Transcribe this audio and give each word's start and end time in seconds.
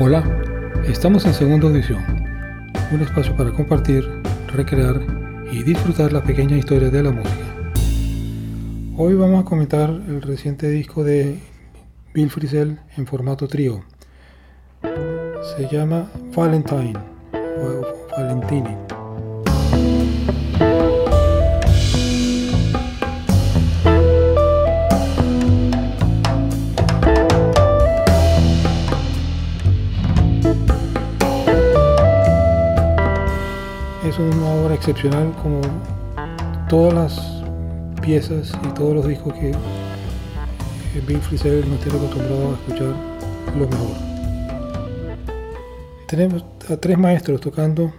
Hola, 0.00 0.22
estamos 0.86 1.26
en 1.26 1.34
segunda 1.34 1.66
audición, 1.66 2.04
un 2.92 3.00
espacio 3.00 3.36
para 3.36 3.50
compartir, 3.50 4.08
recrear 4.46 5.02
y 5.50 5.64
disfrutar 5.64 6.12
las 6.12 6.22
pequeñas 6.22 6.60
historias 6.60 6.92
de 6.92 7.02
la 7.02 7.10
música. 7.10 7.72
Hoy 8.96 9.14
vamos 9.14 9.40
a 9.40 9.44
comentar 9.44 9.90
el 9.90 10.22
reciente 10.22 10.68
disco 10.70 11.02
de 11.02 11.40
Bill 12.14 12.30
Frisell 12.30 12.78
en 12.96 13.08
formato 13.08 13.48
trío. 13.48 13.82
Se 15.56 15.68
llama 15.68 16.08
Valentine 16.32 16.96
o. 17.60 18.87
Es 34.18 34.34
una 34.34 34.50
obra 34.50 34.74
excepcional 34.74 35.32
como 35.44 35.60
todas 36.68 36.92
las 36.92 37.44
piezas 38.02 38.52
y 38.64 38.74
todos 38.74 38.96
los 38.96 39.06
discos 39.06 39.32
que 39.34 39.54
Bill 41.06 41.20
Frisell 41.20 41.70
nos 41.70 41.78
tiene 41.78 41.98
acostumbrado 41.98 42.50
a 42.50 42.54
escuchar 42.54 42.94
lo 43.56 43.68
mejor. 43.68 43.96
Tenemos 46.08 46.44
a 46.68 46.76
tres 46.78 46.98
maestros 46.98 47.40
tocando 47.40 47.92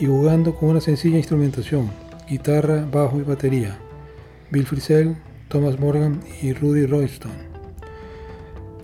y 0.00 0.06
jugando 0.06 0.56
con 0.56 0.70
una 0.70 0.80
sencilla 0.80 1.16
instrumentación, 1.16 1.88
guitarra, 2.28 2.84
bajo 2.90 3.20
y 3.20 3.22
batería. 3.22 3.78
Bill 4.50 4.66
Frisell, 4.66 5.14
Thomas 5.46 5.78
Morgan 5.78 6.24
y 6.42 6.54
Rudy 6.54 6.86
Royston. 6.86 7.30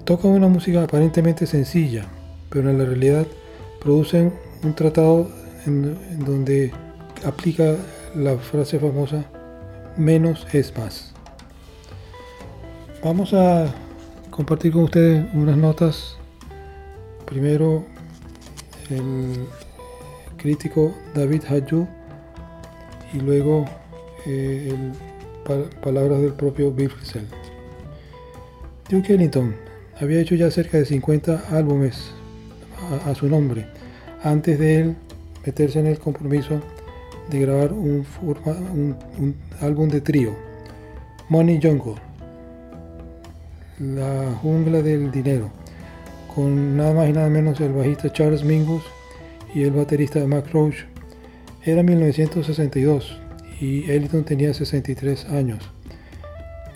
Tocan 0.05 0.31
una 0.31 0.47
música 0.47 0.85
aparentemente 0.85 1.45
sencilla, 1.45 2.05
pero 2.51 2.71
en 2.71 2.79
la 2.79 2.85
realidad 2.85 3.27
producen 3.81 4.33
un 4.63 4.75
tratado 4.77 5.38
en, 5.69 6.25
donde 6.25 6.73
aplica 7.25 7.77
la 8.15 8.37
frase 8.37 8.79
famosa 8.79 9.25
menos 9.97 10.47
es 10.53 10.77
más. 10.77 11.13
Vamos 13.03 13.33
a 13.35 13.73
compartir 14.31 14.73
con 14.73 14.85
ustedes 14.85 15.27
unas 15.35 15.57
notas. 15.57 16.17
Primero, 17.27 17.85
el 18.91 19.47
crítico 20.37 20.95
David 21.15 21.43
Hayu 21.49 21.87
y 23.13 23.21
luego 23.21 23.67
eh, 24.27 24.75
palabras 25.83 26.21
del 26.21 26.33
propio 26.33 26.73
Bill 26.73 26.91
Frisell. 26.91 27.27
Duke 28.89 29.15
Ellington 29.15 29.55
había 30.01 30.21
hecho 30.21 30.35
ya 30.35 30.51
cerca 30.51 30.79
de 30.79 30.87
50 30.87 31.45
álbumes 31.51 32.13
a 33.05 33.15
su 33.15 33.29
nombre 33.29 33.67
antes 34.23 34.59
de 34.59 34.81
él 34.81 34.97
meterse 35.49 35.81
en 35.81 35.87
el 35.87 35.99
compromiso 35.99 36.61
de 37.31 37.41
grabar 37.41 37.73
un, 37.73 38.05
álbum 39.63 39.89
de 39.89 40.03
trío, 40.03 40.37
Money 41.31 41.59
Jungle, 41.63 41.95
La 43.79 44.35
jungla 44.43 44.83
del 44.83 45.11
dinero, 45.11 45.51
con 46.35 46.77
nada 46.77 46.93
más 46.93 47.09
y 47.09 47.13
nada 47.13 47.31
menos 47.31 47.61
el 47.61 47.73
bajista 47.73 48.13
Charles 48.13 48.45
Mingus 48.45 48.83
y 49.55 49.63
el 49.63 49.71
baterista 49.71 50.27
Mac 50.27 50.53
Roach. 50.53 50.85
Era 51.65 51.83
1962 51.83 53.19
y 53.59 53.91
Ellington 53.91 54.25
tenía 54.25 54.53
63 54.53 55.31
años. 55.31 55.71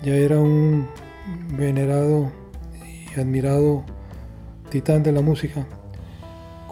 Ya 0.01 0.15
era 0.15 0.39
un 0.39 0.87
venerado 1.55 2.31
y 2.83 3.19
admirado 3.19 3.83
titán 4.71 5.03
de 5.03 5.11
la 5.11 5.21
música, 5.21 5.67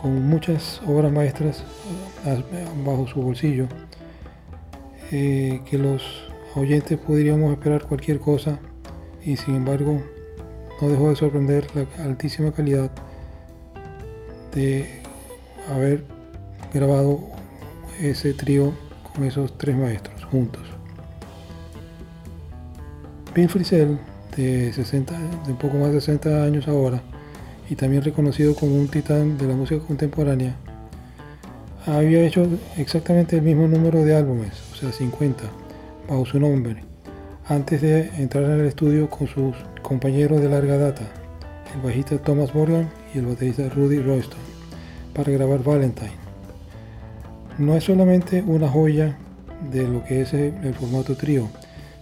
con 0.02 0.27
muchas 0.27 0.81
obras 0.88 1.11
maestras 1.11 1.63
bajo 2.85 3.07
su 3.07 3.22
bolsillo, 3.22 3.67
eh, 5.12 5.62
que 5.69 5.78
los 5.78 6.31
oyentes 6.56 6.97
podríamos 6.97 7.51
esperar 7.53 7.84
cualquier 7.84 8.19
cosa 8.19 8.59
y 9.23 9.38
sin 9.38 9.56
embargo 9.56 10.01
no 10.81 10.89
dejó 10.89 11.09
de 11.09 11.16
sorprender 11.16 11.67
la 11.75 12.03
altísima 12.03 12.51
calidad 12.51 12.91
de 14.53 15.01
haber 15.69 16.03
grabado 16.73 17.19
ese 18.00 18.33
trío 18.33 18.73
con 19.13 19.23
esos 19.25 19.57
tres 19.57 19.75
maestros 19.75 20.23
juntos. 20.25 20.63
Bill 23.33 23.47
Frisell, 23.47 23.97
de, 24.35 24.73
60, 24.73 25.18
de 25.45 25.51
un 25.51 25.57
poco 25.57 25.78
más 25.78 25.94
de 25.94 26.01
60 26.01 26.44
años 26.44 26.68
ahora, 26.68 27.01
y 27.71 27.75
también 27.75 28.03
reconocido 28.03 28.53
como 28.53 28.75
un 28.75 28.89
titán 28.89 29.37
de 29.37 29.47
la 29.47 29.55
música 29.55 29.79
contemporánea, 29.87 30.57
había 31.85 32.21
hecho 32.21 32.45
exactamente 32.75 33.37
el 33.37 33.43
mismo 33.43 33.65
número 33.65 34.03
de 34.03 34.13
álbumes, 34.13 34.51
o 34.73 34.75
sea 34.75 34.91
50, 34.91 35.45
bajo 36.09 36.25
su 36.25 36.37
nombre, 36.37 36.83
antes 37.47 37.81
de 37.81 38.09
entrar 38.17 38.43
en 38.43 38.59
el 38.59 38.65
estudio 38.65 39.09
con 39.09 39.25
sus 39.25 39.55
compañeros 39.81 40.41
de 40.41 40.49
larga 40.49 40.77
data, 40.77 41.03
el 41.73 41.79
bajista 41.79 42.17
Thomas 42.17 42.53
Morgan 42.53 42.89
y 43.15 43.19
el 43.19 43.27
baterista 43.27 43.69
Rudy 43.69 43.99
Royston, 43.99 44.39
para 45.13 45.31
grabar 45.31 45.63
Valentine. 45.63 46.11
No 47.57 47.77
es 47.77 47.85
solamente 47.85 48.43
una 48.45 48.67
joya 48.67 49.17
de 49.71 49.88
lo 49.88 50.03
que 50.03 50.19
es 50.19 50.33
el 50.33 50.73
formato 50.73 51.15
trío, 51.15 51.47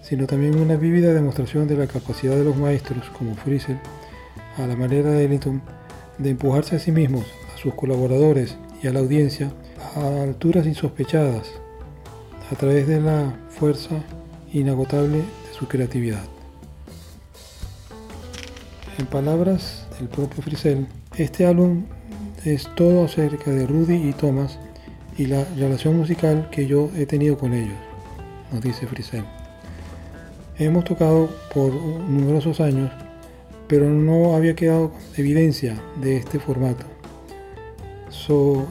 sino 0.01 0.25
también 0.25 0.57
una 0.57 0.78
vívida 0.78 1.13
demostración 1.13 1.68
de 1.68 1.78
la 1.78 1.86
capacidad 1.86 2.36
de 2.36 2.44
los 2.44 2.57
maestros 2.57 3.07
como 3.12 3.36
Frisell, 3.36 3.78
a 4.59 4.68
la 4.68 4.75
manera 4.75 5.12
de 5.12 5.25
Ellington, 5.25 5.62
de 6.18 6.31
empujarse 6.31 6.75
a 6.75 6.80
sí 6.80 6.92
mismos, 6.92 7.25
a 7.53 7.58
sus 7.58 7.74
colaboradores 7.74 8.58
y 8.84 8.88
a 8.88 8.94
la 8.94 9.00
audiencia 9.00 9.52
a 9.96 10.22
alturas 10.22 10.66
insospechadas 10.66 11.52
a 12.52 12.56
través 12.56 12.88
de 12.88 13.00
la 13.00 13.34
fuerza 13.50 13.96
inagotable 14.52 15.18
de 15.18 15.53
su 15.58 15.68
creatividad. 15.68 16.24
En 18.98 19.06
palabras 19.06 19.88
del 19.98 20.09
propio 20.09 20.44
Frisell, 20.44 20.88
este 21.18 21.46
álbum 21.46 21.86
es 22.44 22.68
todo 22.75 23.06
acerca 23.06 23.52
de 23.52 23.66
Rudy 23.66 24.09
y 24.09 24.14
Thomas 24.14 24.59
y 25.18 25.28
la 25.28 25.44
relación 25.56 25.98
musical 25.98 26.50
que 26.52 26.66
yo 26.66 26.90
he 26.96 27.06
tenido 27.06 27.38
con 27.38 27.53
ellos, 27.53 27.78
nos 28.52 28.62
dice 28.62 28.88
Frisell. 28.88 29.25
Hemos 30.58 30.84
tocado 30.84 31.30
por 31.53 31.74
numerosos 31.74 32.59
años, 32.59 32.92
pero 33.69 33.88
no 33.88 34.35
había 34.35 34.56
quedado 34.56 34.91
evidencia 35.16 35.80
de 36.02 36.18
este 36.18 36.40
formato. 36.40 36.84
So, 38.09 38.66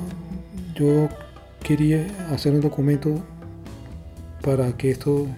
yo 0.74 1.08
quería 1.62 2.04
hacer 2.32 2.52
un 2.52 2.60
documento 2.60 3.22
para 4.42 4.76
que 4.76 4.90
esto 4.90 5.28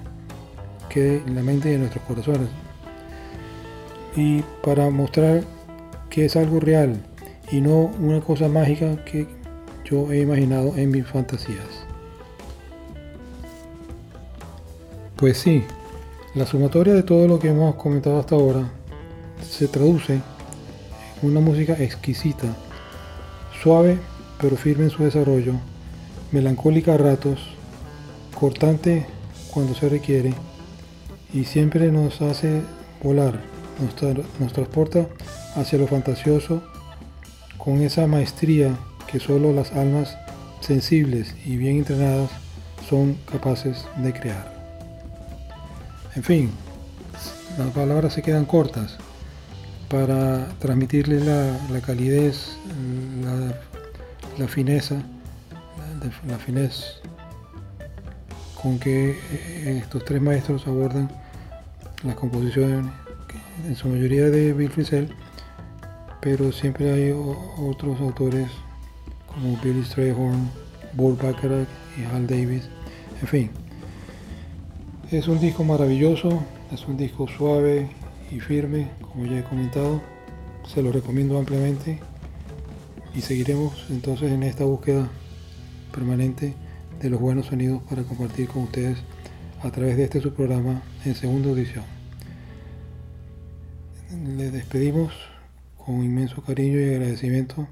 quede 0.89 1.23
en 1.27 1.35
la 1.35 1.43
mente 1.43 1.69
de 1.69 1.79
nuestros 1.79 2.03
corazones 2.05 2.49
y 4.17 4.43
para 4.65 4.89
mostrar 4.89 5.45
que 6.09 6.25
es 6.25 6.37
algo 6.37 6.59
real 6.59 6.97
y 7.53 7.61
no 7.61 7.93
una 8.01 8.21
cosa 8.23 8.49
mágica 8.49 9.05
que 9.05 9.27
yo 9.85 10.11
he 10.11 10.21
imaginado 10.21 10.75
en 10.77 10.91
mis 10.91 11.07
fantasías. 11.07 11.85
Pues 15.17 15.37
sí, 15.37 15.65
la 16.35 16.47
sumatoria 16.47 16.95
de 16.95 17.03
todo 17.03 17.29
lo 17.29 17.39
que 17.39 17.49
hemos 17.49 17.75
comentado 17.75 18.19
hasta 18.19 18.35
ahora 18.35 18.80
se 19.51 19.69
traduce 19.69 20.15
en 20.15 21.29
una 21.29 21.41
música 21.41 21.75
exquisita, 21.75 22.47
suave 23.63 23.99
pero 24.41 24.57
firme 24.57 24.85
en 24.85 24.91
su 24.91 25.03
desarrollo, 25.03 25.55
melancólica 26.33 26.95
a 26.95 26.97
ratos, 26.97 27.41
cortante 28.39 29.07
cuando 29.53 29.75
se 29.75 29.89
requiere 29.89 30.33
y 31.35 31.45
siempre 31.45 31.93
nos 31.93 32.23
hace 32.23 32.63
volar, 33.03 33.41
nos, 34.39 34.53
transporta 34.53 35.07
hacia 35.57 35.79
lo 35.79 35.87
fantasioso 35.87 36.63
con 37.59 37.83
esa 37.83 38.07
maestría 38.07 38.79
que 39.11 39.21
solo 39.21 39.53
las 39.53 39.73
almas 39.73 40.17
sensibles 40.61 41.35
y 41.45 41.57
bien 41.57 41.79
entrenadas 41.79 42.31
son 42.89 43.19
capaces 43.31 43.85
de 43.97 44.13
crear. 44.13 44.55
En 46.17 46.23
fin, 46.23 46.51
las 47.59 47.71
palabras 47.73 48.15
se 48.15 48.23
quedan 48.23 48.47
cortas 48.47 48.97
para 49.91 50.49
transmitirle 50.61 51.21
la, 51.21 51.81
calidez, 51.85 52.57
la 53.23 53.53
la 54.41 54.49
fineza, 54.49 54.97
la, 56.27 56.39
finez 56.39 57.03
con 58.63 58.79
que 58.79 59.11
eh, 59.11 59.81
estos 59.83 60.03
tres 60.07 60.23
maestros 60.23 60.67
abordan 60.67 61.11
las 62.05 62.15
composiciones, 62.15 62.91
en 63.67 63.77
su 63.77 63.89
mayoría 63.89 64.31
de 64.31 64.55
Bill 64.55 64.71
Frisell, 64.71 65.15
pero 66.23 66.51
siempre 66.53 66.91
hay 66.91 67.13
otros 67.13 68.01
autores 68.01 68.49
como 69.27 69.59
Billy 69.63 69.85
Strayhorn, 69.85 70.51
Burt 70.95 71.23
Bacharach 71.23 71.69
y 71.99 72.05
Hal 72.05 72.27
Davis, 72.27 72.69
en 73.21 73.29
fin. 73.29 73.51
Es 75.11 75.29
un 75.29 75.39
disco 75.39 75.65
maravilloso, 75.65 76.43
es 76.73 76.87
un 76.87 76.97
disco 76.97 77.29
suave 77.29 77.91
y 78.31 78.41
firme, 78.41 78.91
como 79.01 79.27
ya 79.27 79.39
he 79.39 79.45
comentado, 79.45 80.01
se 80.67 80.83
lo 80.83 80.93
recomiendo 80.93 81.39
ampliamente 81.39 81.99
y 83.15 83.21
seguiremos 83.21 83.87
entonces 83.91 84.31
en 84.31 84.43
esta 84.43 84.65
búsqueda 84.65 85.09
permanente 85.93 86.55
de 87.01 87.11
los 87.11 87.21
buenos 87.21 87.47
sonidos 87.47 87.83
para 87.85 88.03
compartir 88.03 88.49
con 88.49 88.65
ustedes 88.65 88.99
a 89.63 89.71
través 89.71 89.97
de 89.97 90.05
este 90.05 90.21
su 90.21 90.33
programa 90.33 90.83
en 91.05 91.15
segunda 91.15 91.49
audición. 91.49 91.85
Les 94.37 94.53
despedimos 94.53 95.13
con 95.77 96.03
inmenso 96.05 96.43
cariño 96.43 96.81
y 96.81 96.91
agradecimiento 96.91 97.69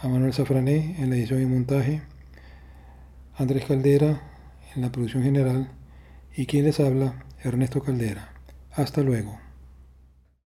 a 0.00 0.08
Manuel 0.08 0.32
Safrané 0.32 0.96
en 0.98 1.10
la 1.10 1.16
edición 1.16 1.42
y 1.42 1.46
montaje, 1.46 2.02
Andrés 3.36 3.64
Caldera 3.66 4.20
en 4.74 4.82
la 4.82 4.90
producción 4.90 5.22
general 5.22 5.70
y 6.34 6.46
quien 6.46 6.64
les 6.64 6.80
habla, 6.80 7.24
Ernesto 7.42 7.82
Caldera. 7.82 8.32
Hasta 8.72 9.02
luego. 9.02 9.51